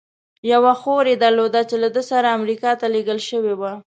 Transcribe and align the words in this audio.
یوه 0.53 0.73
خور 0.81 1.03
یې 1.11 1.15
درلوده، 1.23 1.61
چې 1.69 1.75
له 1.83 1.89
ده 1.95 2.01
سره 2.11 2.35
امریکا 2.37 2.71
ته 2.79 2.85
لېږل 2.93 3.19
شوې 3.29 3.53
وه. 3.59 3.71